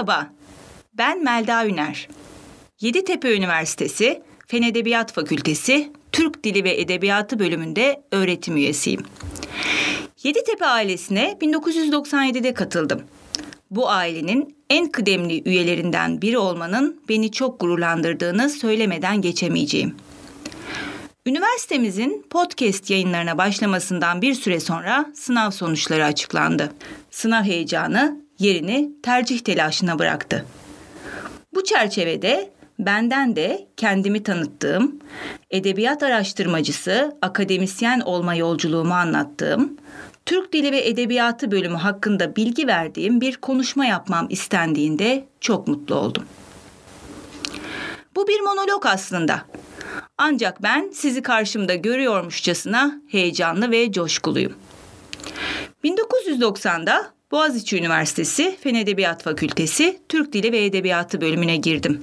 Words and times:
Merhaba, 0.00 0.30
ben 0.94 1.24
Melda 1.24 1.66
Üner. 1.66 2.08
Yeditepe 2.80 3.36
Üniversitesi 3.36 4.22
Fen 4.46 4.62
Edebiyat 4.62 5.12
Fakültesi 5.12 5.92
Türk 6.12 6.44
Dili 6.44 6.64
ve 6.64 6.80
Edebiyatı 6.80 7.38
bölümünde 7.38 8.02
öğretim 8.12 8.56
üyesiyim. 8.56 9.02
Yeditepe 10.22 10.66
ailesine 10.66 11.38
1997'de 11.40 12.54
katıldım. 12.54 13.02
Bu 13.70 13.90
ailenin 13.90 14.56
en 14.70 14.88
kıdemli 14.88 15.48
üyelerinden 15.48 16.22
biri 16.22 16.38
olmanın 16.38 17.00
beni 17.08 17.32
çok 17.32 17.60
gururlandırdığını 17.60 18.50
söylemeden 18.50 19.20
geçemeyeceğim. 19.20 19.96
Üniversitemizin 21.26 22.26
podcast 22.30 22.90
yayınlarına 22.90 23.38
başlamasından 23.38 24.22
bir 24.22 24.34
süre 24.34 24.60
sonra 24.60 25.06
sınav 25.14 25.50
sonuçları 25.50 26.04
açıklandı. 26.04 26.72
Sınav 27.10 27.42
heyecanı 27.42 28.29
yerini 28.40 28.90
tercih 29.02 29.38
telaşına 29.38 29.98
bıraktı. 29.98 30.46
Bu 31.54 31.64
çerçevede 31.64 32.52
benden 32.78 33.36
de 33.36 33.68
kendimi 33.76 34.22
tanıttığım, 34.22 34.98
edebiyat 35.50 36.02
araştırmacısı, 36.02 37.16
akademisyen 37.22 38.00
olma 38.00 38.34
yolculuğumu 38.34 38.94
anlattığım, 38.94 39.76
Türk 40.26 40.52
Dili 40.52 40.72
ve 40.72 40.88
Edebiyatı 40.88 41.50
bölümü 41.50 41.76
hakkında 41.76 42.36
bilgi 42.36 42.66
verdiğim 42.66 43.20
bir 43.20 43.36
konuşma 43.36 43.86
yapmam 43.86 44.26
istendiğinde 44.30 45.24
çok 45.40 45.68
mutlu 45.68 45.94
oldum. 45.94 46.24
Bu 48.16 48.28
bir 48.28 48.40
monolog 48.40 48.86
aslında. 48.86 49.42
Ancak 50.18 50.62
ben 50.62 50.90
sizi 50.94 51.22
karşımda 51.22 51.74
görüyormuşçasına 51.74 53.00
heyecanlı 53.08 53.70
ve 53.70 53.92
coşkuluyum. 53.92 54.54
1990'da 55.84 57.10
Boğaziçi 57.30 57.76
Üniversitesi 57.76 58.56
Fen 58.60 58.74
Edebiyat 58.74 59.22
Fakültesi 59.22 60.00
Türk 60.08 60.32
Dili 60.32 60.52
ve 60.52 60.64
Edebiyatı 60.64 61.20
bölümüne 61.20 61.56
girdim. 61.56 62.00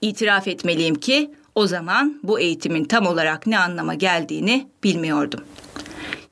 İtiraf 0.00 0.48
etmeliyim 0.48 0.94
ki 0.94 1.30
o 1.54 1.66
zaman 1.66 2.20
bu 2.22 2.40
eğitimin 2.40 2.84
tam 2.84 3.06
olarak 3.06 3.46
ne 3.46 3.58
anlama 3.58 3.94
geldiğini 3.94 4.68
bilmiyordum. 4.84 5.40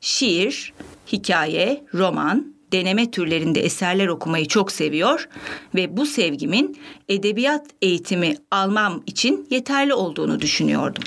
Şiir, 0.00 0.72
hikaye, 1.12 1.84
roman, 1.94 2.54
deneme 2.72 3.10
türlerinde 3.10 3.60
eserler 3.60 4.06
okumayı 4.06 4.48
çok 4.48 4.72
seviyor 4.72 5.28
ve 5.74 5.96
bu 5.96 6.06
sevgimin 6.06 6.78
edebiyat 7.08 7.66
eğitimi 7.82 8.36
almam 8.50 9.02
için 9.06 9.46
yeterli 9.50 9.94
olduğunu 9.94 10.40
düşünüyordum. 10.40 11.04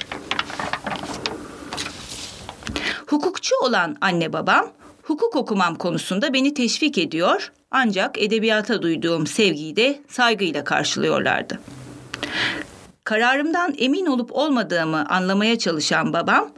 Hukukçu 3.08 3.56
olan 3.64 3.98
anne 4.02 4.34
babam 4.34 4.77
hukuk 5.08 5.36
okumam 5.36 5.76
konusunda 5.76 6.34
beni 6.34 6.54
teşvik 6.54 6.98
ediyor 6.98 7.52
ancak 7.72 8.22
edebiyata 8.22 8.82
duyduğum 8.82 9.28
sevgiyi 9.28 9.76
de 9.76 10.02
saygıyla 10.08 10.64
karşılıyorlardı. 10.64 11.60
Kararımdan 13.04 13.76
emin 13.78 14.06
olup 14.06 14.30
olmadığımı 14.32 15.10
anlamaya 15.10 15.60
çalışan 15.60 16.14
babam, 16.14 16.52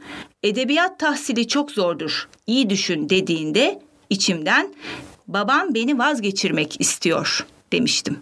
edebiyat 0.43 0.99
tahsili 0.99 1.47
çok 1.47 1.71
zordur, 1.71 2.29
iyi 2.47 2.69
düşün 2.69 3.09
dediğinde 3.09 3.81
içimden 4.09 4.73
babam 5.27 5.73
beni 5.73 5.97
vazgeçirmek 5.97 6.81
istiyor 6.81 7.45
demiştim. 7.71 8.19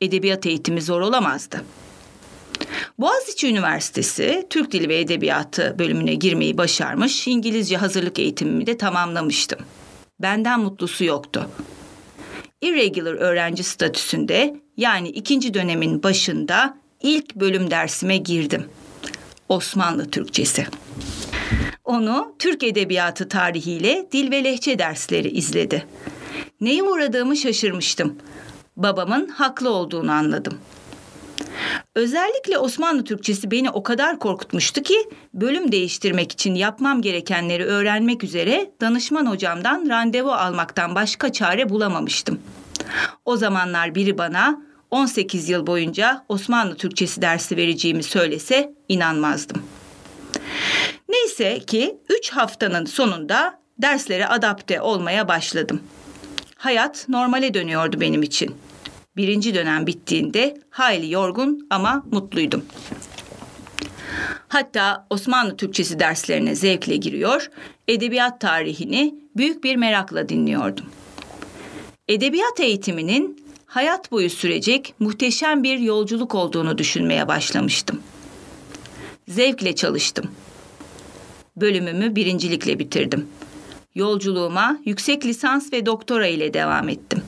Edebiyat 0.00 0.46
eğitimi 0.46 0.82
zor 0.82 1.00
olamazdı. 1.00 1.64
Boğaziçi 3.02 3.48
Üniversitesi 3.48 4.46
Türk 4.50 4.72
Dili 4.72 4.88
ve 4.88 5.00
Edebiyatı 5.00 5.76
bölümüne 5.78 6.14
girmeyi 6.14 6.58
başarmış, 6.58 7.28
İngilizce 7.28 7.76
hazırlık 7.76 8.18
eğitimimi 8.18 8.66
de 8.66 8.76
tamamlamıştım. 8.76 9.58
Benden 10.20 10.60
mutlusu 10.60 11.04
yoktu. 11.04 11.48
Irregular 12.60 13.14
öğrenci 13.14 13.62
statüsünde 13.62 14.60
yani 14.76 15.08
ikinci 15.08 15.54
dönemin 15.54 16.02
başında 16.02 16.78
ilk 17.02 17.34
bölüm 17.34 17.70
dersime 17.70 18.16
girdim. 18.16 18.64
Osmanlı 19.48 20.10
Türkçesi. 20.10 20.66
Onu 21.84 22.34
Türk 22.38 22.62
Edebiyatı 22.62 23.28
tarihiyle 23.28 24.06
dil 24.12 24.30
ve 24.30 24.44
lehçe 24.44 24.78
dersleri 24.78 25.28
izledi. 25.28 25.86
Neye 26.60 26.82
uğradığımı 26.82 27.36
şaşırmıştım. 27.36 28.16
Babamın 28.76 29.28
haklı 29.28 29.70
olduğunu 29.70 30.12
anladım. 30.12 30.58
Özellikle 31.94 32.58
Osmanlı 32.58 33.04
Türkçesi 33.04 33.50
beni 33.50 33.70
o 33.70 33.82
kadar 33.82 34.18
korkutmuştu 34.18 34.82
ki 34.82 34.94
bölüm 35.34 35.72
değiştirmek 35.72 36.32
için 36.32 36.54
yapmam 36.54 37.02
gerekenleri 37.02 37.64
öğrenmek 37.64 38.24
üzere 38.24 38.70
danışman 38.80 39.26
hocamdan 39.26 39.88
randevu 39.88 40.32
almaktan 40.32 40.94
başka 40.94 41.32
çare 41.32 41.68
bulamamıştım. 41.68 42.40
O 43.24 43.36
zamanlar 43.36 43.94
biri 43.94 44.18
bana 44.18 44.62
18 44.90 45.48
yıl 45.48 45.66
boyunca 45.66 46.24
Osmanlı 46.28 46.76
Türkçesi 46.76 47.22
dersi 47.22 47.56
vereceğimi 47.56 48.02
söylese 48.02 48.74
inanmazdım. 48.88 49.62
Neyse 51.08 51.58
ki 51.58 51.98
3 52.18 52.30
haftanın 52.30 52.84
sonunda 52.84 53.60
derslere 53.78 54.26
adapte 54.26 54.80
olmaya 54.80 55.28
başladım. 55.28 55.82
Hayat 56.56 57.08
normale 57.08 57.54
dönüyordu 57.54 58.00
benim 58.00 58.22
için. 58.22 58.56
Birinci 59.16 59.54
dönem 59.54 59.86
bittiğinde 59.86 60.56
hayli 60.70 61.12
yorgun 61.12 61.66
ama 61.70 62.04
mutluydum. 62.10 62.64
Hatta 64.48 65.06
Osmanlı 65.10 65.56
Türkçesi 65.56 65.98
derslerine 65.98 66.54
zevkle 66.54 66.96
giriyor, 66.96 67.50
edebiyat 67.88 68.40
tarihini 68.40 69.14
büyük 69.36 69.64
bir 69.64 69.76
merakla 69.76 70.28
dinliyordum. 70.28 70.86
Edebiyat 72.08 72.60
eğitiminin 72.60 73.44
hayat 73.66 74.12
boyu 74.12 74.30
sürecek 74.30 74.94
muhteşem 74.98 75.62
bir 75.62 75.78
yolculuk 75.78 76.34
olduğunu 76.34 76.78
düşünmeye 76.78 77.28
başlamıştım. 77.28 78.02
Zevkle 79.28 79.74
çalıştım. 79.74 80.30
Bölümümü 81.56 82.16
birincilikle 82.16 82.78
bitirdim. 82.78 83.28
Yolculuğuma 83.94 84.78
yüksek 84.84 85.26
lisans 85.26 85.72
ve 85.72 85.86
doktora 85.86 86.26
ile 86.26 86.54
devam 86.54 86.88
ettim. 86.88 87.22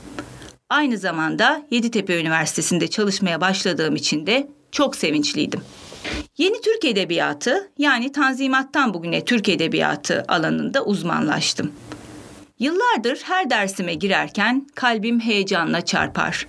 Aynı 0.71 0.99
zamanda 0.99 1.67
Yeditepe 1.71 2.21
Üniversitesi'nde 2.21 2.89
çalışmaya 2.89 3.41
başladığım 3.41 3.97
için 3.97 4.27
de 4.27 4.49
çok 4.73 4.97
sevinçliydim. 4.97 5.61
Yeni 6.39 6.61
Türk 6.61 6.85
Edebiyatı 6.85 7.71
yani 7.79 8.13
Tanzimat'tan 8.13 8.95
bugüne 8.95 9.25
Türk 9.25 9.49
Edebiyatı 9.49 10.25
alanında 10.29 10.85
uzmanlaştım. 10.85 11.73
Yıllardır 12.59 13.21
her 13.25 13.51
dersime 13.51 13.95
girerken 13.95 14.67
kalbim 14.75 15.21
heyecanla 15.21 15.85
çarpar. 15.85 16.47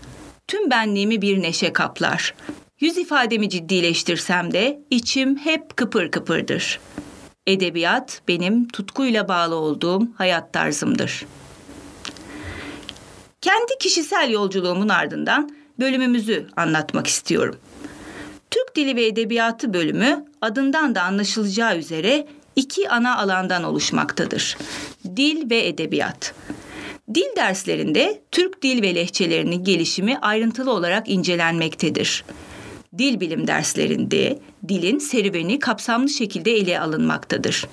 Tüm 0.48 0.70
benliğimi 0.70 1.22
bir 1.22 1.42
neşe 1.42 1.74
kaplar. 1.74 2.34
Yüz 2.80 2.98
ifademi 2.98 3.50
ciddileştirsem 3.50 4.54
de 4.54 4.82
içim 4.90 5.38
hep 5.38 5.78
kıpır 5.78 6.12
kıpırdır. 6.12 6.80
Edebiyat 7.48 8.22
benim 8.28 8.68
tutkuyla 8.68 9.28
bağlı 9.28 9.56
olduğum 9.56 10.08
hayat 10.18 10.54
tarzımdır. 10.54 11.26
Kendi 13.46 13.78
kişisel 13.80 14.32
yolculuğumun 14.32 14.90
ardından 14.90 15.50
bölümümüzü 15.80 16.48
anlatmak 16.56 17.08
istiyorum. 17.08 17.56
Türk 18.52 18.76
Dili 18.76 18.96
ve 18.96 19.06
Edebiyatı 19.06 19.74
bölümü 19.74 20.26
adından 20.42 20.96
da 20.96 21.02
anlaşılacağı 21.02 21.78
üzere 21.78 22.28
iki 22.56 22.90
ana 22.90 23.18
alandan 23.18 23.64
oluşmaktadır. 23.64 24.58
Dil 25.16 25.50
ve 25.50 25.68
edebiyat. 25.68 26.34
Dil 27.14 27.36
derslerinde 27.36 28.22
Türk 28.32 28.62
dil 28.62 28.82
ve 28.82 28.96
lehçelerinin 28.96 29.64
gelişimi 29.64 30.18
ayrıntılı 30.18 30.72
olarak 30.72 31.10
incelenmektedir. 31.10 32.26
Dil 32.98 33.20
bilim 33.20 33.48
derslerinde 33.48 34.40
dilin 34.68 35.00
serüveni 35.00 35.60
kapsamlı 35.60 36.10
şekilde 36.10 36.52
ele 36.52 36.80
alınmaktadır. 36.80 37.68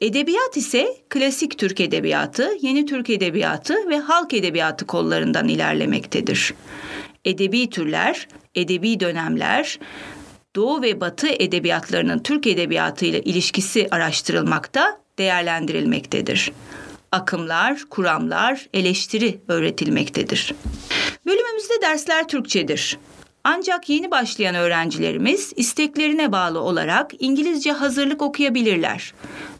Edebiyat 0.00 0.56
ise 0.56 0.96
klasik 1.08 1.58
Türk 1.58 1.80
edebiyatı, 1.80 2.50
yeni 2.60 2.86
Türk 2.86 3.10
edebiyatı 3.10 3.88
ve 3.88 3.98
halk 3.98 4.34
edebiyatı 4.34 4.86
kollarından 4.86 5.48
ilerlemektedir. 5.48 6.54
Edebi 7.24 7.70
türler, 7.70 8.28
edebi 8.54 9.00
dönemler, 9.00 9.78
Doğu 10.56 10.82
ve 10.82 11.00
Batı 11.00 11.28
edebiyatlarının 11.28 12.18
Türk 12.18 12.46
edebiyatı 12.46 13.04
ile 13.04 13.22
ilişkisi 13.22 13.88
araştırılmakta, 13.90 15.00
değerlendirilmektedir. 15.18 16.52
Akımlar, 17.12 17.82
kuramlar, 17.90 18.68
eleştiri 18.74 19.40
öğretilmektedir. 19.48 20.54
Bölümümüzde 21.26 21.74
dersler 21.82 22.28
Türkçedir. 22.28 22.98
Ancak 23.44 23.88
yeni 23.88 24.10
başlayan 24.10 24.54
öğrencilerimiz 24.54 25.52
isteklerine 25.56 26.32
bağlı 26.32 26.60
olarak 26.60 27.10
İngilizce 27.18 27.72
hazırlık 27.72 28.22
okuyabilirler. 28.22 29.14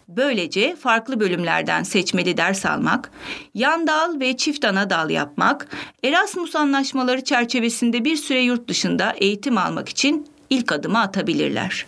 Böylece 0.08 0.76
farklı 0.76 1.20
bölümlerden 1.20 1.82
seçmeli 1.82 2.36
ders 2.36 2.66
almak, 2.66 3.10
yan 3.54 3.86
dal 3.86 4.20
ve 4.20 4.36
çift 4.36 4.64
ana 4.64 4.90
dal 4.90 5.10
yapmak, 5.10 5.68
Erasmus 6.04 6.56
anlaşmaları 6.56 7.24
çerçevesinde 7.24 8.04
bir 8.04 8.16
süre 8.16 8.40
yurt 8.40 8.68
dışında 8.68 9.14
eğitim 9.16 9.58
almak 9.58 9.88
için 9.88 10.26
ilk 10.50 10.72
adımı 10.72 11.00
atabilirler. 11.00 11.86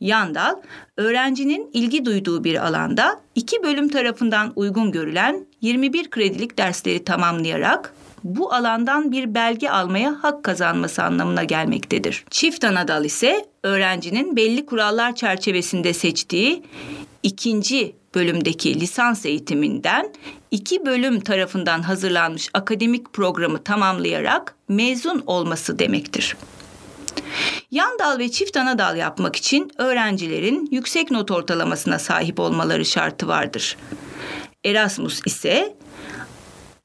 Yan 0.00 0.34
dal, 0.34 0.54
öğrencinin 0.96 1.70
ilgi 1.72 2.04
duyduğu 2.04 2.44
bir 2.44 2.66
alanda 2.66 3.20
iki 3.34 3.62
bölüm 3.62 3.88
tarafından 3.88 4.52
uygun 4.56 4.92
görülen 4.92 5.46
21 5.60 6.10
kredilik 6.10 6.58
dersleri 6.58 7.04
tamamlayarak 7.04 7.94
bu 8.24 8.52
alandan 8.54 9.12
bir 9.12 9.34
belge 9.34 9.68
almaya 9.68 10.14
hak 10.22 10.44
kazanması 10.44 11.02
anlamına 11.02 11.44
gelmektedir. 11.44 12.24
Çift 12.30 12.64
ana 12.64 12.88
dal 12.88 13.04
ise 13.04 13.46
öğrencinin 13.62 14.36
belli 14.36 14.66
kurallar 14.66 15.14
çerçevesinde 15.14 15.92
seçtiği 15.92 16.62
ikinci 17.26 17.96
bölümdeki 18.14 18.80
lisans 18.80 19.26
eğitiminden 19.26 20.12
iki 20.50 20.86
bölüm 20.86 21.20
tarafından 21.20 21.82
hazırlanmış 21.82 22.48
akademik 22.54 23.12
programı 23.12 23.64
tamamlayarak 23.64 24.54
mezun 24.68 25.22
olması 25.26 25.78
demektir. 25.78 26.36
Yan 27.70 27.98
dal 27.98 28.18
ve 28.18 28.30
çift 28.30 28.56
ana 28.56 28.78
dal 28.78 28.96
yapmak 28.96 29.36
için 29.36 29.70
öğrencilerin 29.78 30.68
yüksek 30.70 31.10
not 31.10 31.30
ortalamasına 31.30 31.98
sahip 31.98 32.40
olmaları 32.40 32.84
şartı 32.84 33.28
vardır. 33.28 33.76
Erasmus 34.64 35.20
ise 35.26 35.76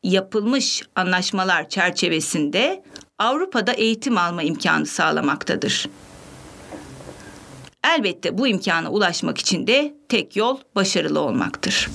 yapılmış 0.04 0.84
anlaşmalar 0.96 1.70
çerçevesinde 1.70 2.84
Avrupa'da 3.20 3.74
eğitim 3.74 4.18
alma 4.18 4.44
imkanı 4.44 4.86
sağlamaktadır. 4.86 5.88
Elbette 7.84 8.38
bu 8.38 8.48
imkana 8.48 8.92
ulaşmak 8.92 9.38
için 9.38 9.68
de 9.68 9.94
tek 10.10 10.36
yol 10.36 10.58
başarılı 10.76 11.20
olmaktır. 11.20 11.90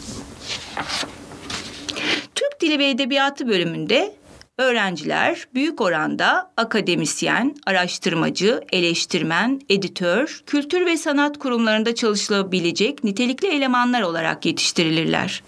Türk 2.35 2.61
Dili 2.61 2.79
ve 2.79 2.91
Edebiyatı 2.91 3.49
bölümünde 3.49 4.15
öğrenciler 4.59 5.45
büyük 5.55 5.81
oranda 5.81 6.53
akademisyen, 6.57 7.57
araştırmacı, 7.67 8.61
eleştirmen, 8.73 9.61
editör, 9.69 10.43
kültür 10.47 10.87
ve 10.87 10.97
sanat 10.97 11.39
kurumlarında 11.39 11.95
çalışılabilecek 11.95 13.05
nitelikli 13.05 13.49
elemanlar 13.49 14.03
olarak 14.03 14.47
yetiştirilirler. 14.47 15.43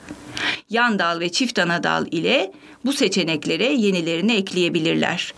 Yan 0.70 0.98
dal 0.98 1.20
ve 1.20 1.32
çift 1.32 1.58
ana 1.58 1.82
dal 1.82 2.06
ile 2.10 2.52
bu 2.84 2.92
seçeneklere 2.92 3.72
yenilerini 3.72 4.32
ekleyebilirler. 4.32 5.34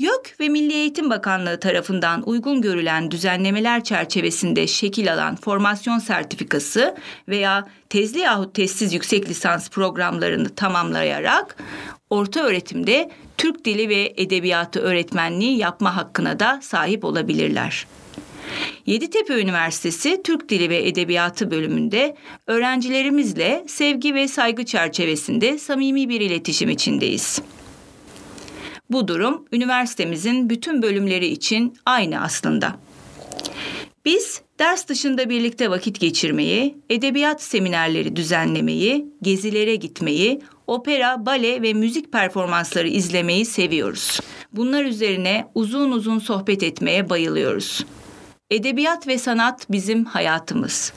YÖK 0.00 0.40
ve 0.40 0.48
Milli 0.48 0.72
Eğitim 0.72 1.10
Bakanlığı 1.10 1.60
tarafından 1.60 2.22
uygun 2.28 2.62
görülen 2.62 3.10
düzenlemeler 3.10 3.84
çerçevesinde 3.84 4.66
şekil 4.66 5.12
alan 5.14 5.36
formasyon 5.36 5.98
sertifikası 5.98 6.96
veya 7.28 7.68
tezli 7.88 8.18
yahut 8.18 8.54
tezsiz 8.54 8.92
yüksek 8.92 9.28
lisans 9.28 9.70
programlarını 9.70 10.54
tamamlayarak 10.54 11.56
orta 12.10 12.40
öğretimde 12.40 13.10
Türk 13.38 13.64
Dili 13.64 13.88
ve 13.88 14.12
Edebiyatı 14.16 14.80
öğretmenliği 14.80 15.58
yapma 15.58 15.96
hakkına 15.96 16.40
da 16.40 16.60
sahip 16.62 17.04
olabilirler. 17.04 17.86
Yeditepe 18.86 19.40
Üniversitesi 19.40 20.20
Türk 20.24 20.48
Dili 20.48 20.70
ve 20.70 20.88
Edebiyatı 20.88 21.50
bölümünde 21.50 22.16
öğrencilerimizle 22.46 23.64
sevgi 23.68 24.14
ve 24.14 24.28
saygı 24.28 24.64
çerçevesinde 24.64 25.58
samimi 25.58 26.08
bir 26.08 26.20
iletişim 26.20 26.70
içindeyiz. 26.70 27.42
Bu 28.90 29.08
durum 29.08 29.44
üniversitemizin 29.52 30.50
bütün 30.50 30.82
bölümleri 30.82 31.26
için 31.26 31.74
aynı 31.86 32.22
aslında. 32.22 32.76
Biz 34.04 34.42
ders 34.58 34.88
dışında 34.88 35.30
birlikte 35.30 35.70
vakit 35.70 36.00
geçirmeyi, 36.00 36.78
edebiyat 36.90 37.42
seminerleri 37.42 38.16
düzenlemeyi, 38.16 39.06
gezilere 39.22 39.76
gitmeyi, 39.76 40.40
opera, 40.66 41.26
bale 41.26 41.62
ve 41.62 41.74
müzik 41.74 42.12
performansları 42.12 42.88
izlemeyi 42.88 43.44
seviyoruz. 43.44 44.20
Bunlar 44.52 44.84
üzerine 44.84 45.46
uzun 45.54 45.90
uzun 45.90 46.18
sohbet 46.18 46.62
etmeye 46.62 47.10
bayılıyoruz. 47.10 47.86
Edebiyat 48.50 49.06
ve 49.06 49.18
sanat 49.18 49.66
bizim 49.70 50.04
hayatımız. 50.04 50.92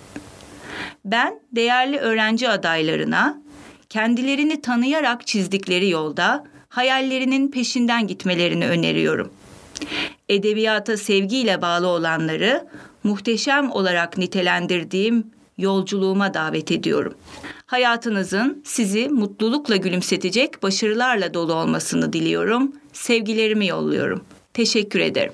Ben 1.06 1.39
değerli 1.51 1.98
öğrenci 1.98 2.50
adaylarına 2.50 3.42
kendilerini 3.89 4.62
tanıyarak 4.62 5.28
çizdikleri 5.28 5.89
yolda 5.89 6.44
hayallerinin 6.74 7.52
peşinden 7.52 8.08
gitmelerini 8.08 8.68
öneriyorum. 8.68 9.34
Edebiyata 10.30 10.98
sevgiyle 10.98 11.62
bağlı 11.62 11.88
olanları 11.88 12.68
muhteşem 13.04 13.72
olarak 13.72 14.18
nitelendirdiğim 14.18 15.28
yolculuğuma 15.58 16.34
davet 16.34 16.72
ediyorum. 16.72 17.14
Hayatınızın 17.66 18.62
sizi 18.66 19.10
mutlulukla 19.10 19.75
gülümsetecek 19.75 20.64
başarılarla 20.64 21.34
dolu 21.34 21.54
olmasını 21.54 22.14
diliyorum. 22.14 22.72
Sevgilerimi 22.94 23.68
yolluyorum. 23.68 24.24
Teşekkür 24.54 25.00
ederim. 25.00 25.34